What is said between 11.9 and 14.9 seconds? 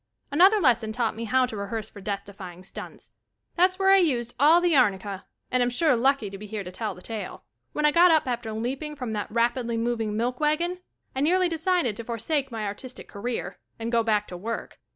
to forsake my ar tist career, and go back to work.